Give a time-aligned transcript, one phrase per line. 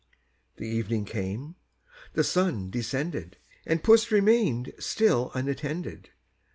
[0.57, 1.57] The evening came,
[2.13, 6.09] the sun descended, And Puss remain'd still unattended.